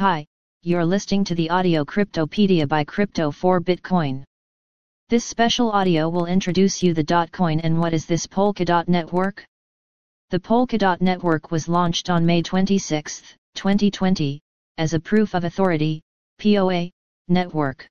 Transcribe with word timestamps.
Hi, 0.00 0.24
you're 0.62 0.86
listening 0.86 1.24
to 1.24 1.34
the 1.34 1.50
audio 1.50 1.84
Cryptopedia 1.84 2.66
by 2.66 2.84
Crypto 2.84 3.30
for 3.30 3.60
Bitcoin. 3.60 4.24
This 5.10 5.26
special 5.26 5.70
audio 5.72 6.08
will 6.08 6.24
introduce 6.24 6.82
you 6.82 6.94
the 6.94 7.04
Dotcoin 7.04 7.60
and 7.62 7.78
what 7.78 7.92
is 7.92 8.06
this 8.06 8.26
Polkadot 8.26 8.88
network? 8.88 9.44
The 10.30 10.40
Polkadot 10.40 11.02
network 11.02 11.50
was 11.50 11.68
launched 11.68 12.08
on 12.08 12.24
May 12.24 12.40
26, 12.40 13.36
2020, 13.54 14.40
as 14.78 14.94
a 14.94 15.00
proof 15.00 15.34
of 15.34 15.44
authority, 15.44 16.00
POA, 16.38 16.90
network. 17.28 17.86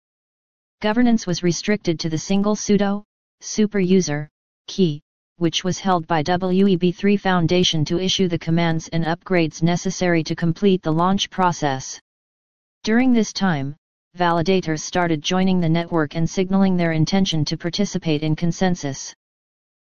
Governance 0.81 1.27
was 1.27 1.43
restricted 1.43 1.99
to 1.99 2.09
the 2.09 2.17
single 2.17 2.55
sudo 2.55 3.03
super 3.41 3.79
user, 3.79 4.27
key, 4.65 4.99
which 5.39 5.63
was 5.63 5.79
held 5.79 6.05
by 6.05 6.21
WEB3 6.21 7.19
Foundation 7.19 7.83
to 7.85 7.99
issue 7.99 8.27
the 8.27 8.37
commands 8.37 8.87
and 8.89 9.05
upgrades 9.05 9.63
necessary 9.63 10.23
to 10.23 10.35
complete 10.35 10.81
the 10.81 10.91
launch 10.91 11.29
process. 11.29 11.99
During 12.83 13.13
this 13.13 13.33
time, 13.33 13.75
validators 14.17 14.81
started 14.81 15.21
joining 15.21 15.59
the 15.59 15.69
network 15.69 16.15
and 16.15 16.29
signaling 16.29 16.77
their 16.77 16.91
intention 16.91 17.45
to 17.45 17.57
participate 17.57 18.21
in 18.21 18.35
consensus. 18.35 19.13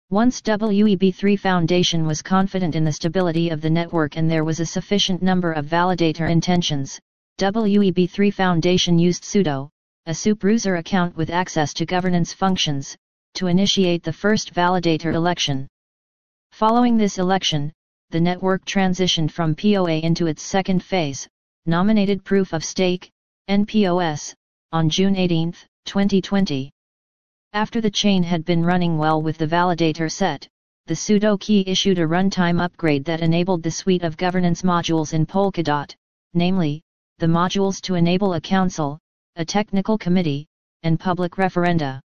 Once 0.10 0.41
WEB3 0.41 1.40
Foundation 1.40 2.05
was 2.05 2.22
confident 2.22 2.76
in 2.76 2.84
the 2.84 2.91
stability 2.91 3.49
of 3.49 3.62
the 3.62 3.70
network 3.70 4.18
and 4.18 4.30
there 4.30 4.44
was 4.44 4.60
a 4.60 4.66
sufficient 4.66 5.22
number 5.22 5.52
of 5.54 5.66
validator 5.66 6.30
intentions, 6.30 6.99
WEB3 7.40 8.34
Foundation 8.34 8.99
used 8.99 9.24
sudo, 9.24 9.70
a 10.05 10.12
superuser 10.12 10.80
account 10.80 11.16
with 11.16 11.30
access 11.30 11.74
to 11.74 11.86
governance 11.86 12.34
functions, 12.34 12.98
to 13.35 13.48
initiate 13.48 14.03
the 14.03 14.13
first 14.13 14.53
validator 14.53 15.13
election. 15.13 15.67
Following 16.52 16.98
this 16.98 17.17
election, 17.17 17.71
the 18.09 18.20
network 18.20 18.66
transitioned 18.66 19.31
from 19.31 19.55
POA 19.55 19.99
into 19.99 20.27
its 20.27 20.44
second 20.44 20.84
phase, 20.84 21.27
nominated 21.66 22.23
Proof 22.23 22.54
of 22.54 22.66
Stake, 22.66 23.09
NPOS, 23.49 24.34
on 24.71 24.90
June 24.90 25.16
18, 25.16 25.54
2020. 25.85 26.71
After 27.54 27.82
the 27.82 27.91
chain 27.91 28.23
had 28.23 28.46
been 28.46 28.63
running 28.63 28.98
well 28.98 29.21
with 29.21 29.38
the 29.38 29.48
validator 29.48 30.12
set, 30.12 30.48
the 30.88 30.93
sudo 30.93 31.40
key 31.40 31.63
issued 31.68 31.99
a 31.99 32.07
runtime 32.07 32.62
upgrade 32.62 33.05
that 33.05 33.21
enabled 33.21 33.63
the 33.63 33.71
suite 33.71 34.04
of 34.04 34.18
governance 34.18 34.62
modules 34.62 35.13
in 35.13 35.26
Polkadot, 35.26 35.95
namely, 36.34 36.82
the 37.20 37.27
modules 37.27 37.79
to 37.82 37.95
enable 37.95 38.34
a 38.34 38.41
council, 38.41 38.99
a 39.35 39.45
technical 39.45 39.98
committee, 39.98 40.48
and 40.84 40.99
public 40.99 41.34
referenda. 41.34 42.01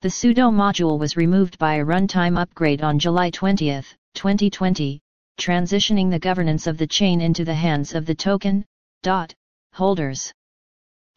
The 0.00 0.08
sudo 0.08 0.52
module 0.52 0.96
was 0.96 1.16
removed 1.16 1.58
by 1.58 1.74
a 1.74 1.84
runtime 1.84 2.38
upgrade 2.38 2.82
on 2.82 3.00
July 3.00 3.30
20, 3.30 3.82
2020, 4.14 5.00
transitioning 5.40 6.08
the 6.08 6.20
governance 6.20 6.68
of 6.68 6.78
the 6.78 6.86
chain 6.86 7.20
into 7.20 7.44
the 7.44 7.54
hands 7.54 7.96
of 7.96 8.06
the 8.06 8.14
token, 8.14 8.64
dot, 9.02 9.34
holders. 9.72 10.32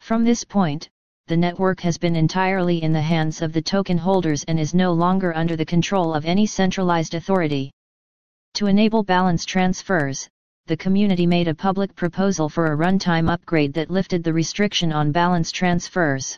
From 0.00 0.24
this 0.24 0.42
point, 0.42 0.90
the 1.28 1.36
network 1.36 1.78
has 1.82 1.96
been 1.96 2.16
entirely 2.16 2.82
in 2.82 2.92
the 2.92 3.00
hands 3.00 3.40
of 3.40 3.52
the 3.52 3.62
token 3.62 3.98
holders 3.98 4.42
and 4.48 4.58
is 4.58 4.74
no 4.74 4.92
longer 4.92 5.32
under 5.36 5.54
the 5.54 5.64
control 5.64 6.12
of 6.12 6.24
any 6.24 6.44
centralized 6.44 7.14
authority. 7.14 7.70
To 8.54 8.66
enable 8.66 9.04
balance 9.04 9.44
transfers, 9.44 10.28
the 10.66 10.76
community 10.76 11.24
made 11.24 11.46
a 11.46 11.54
public 11.54 11.94
proposal 11.94 12.48
for 12.48 12.72
a 12.72 12.76
runtime 12.76 13.30
upgrade 13.30 13.74
that 13.74 13.92
lifted 13.92 14.24
the 14.24 14.32
restriction 14.32 14.92
on 14.92 15.12
balance 15.12 15.52
transfers. 15.52 16.36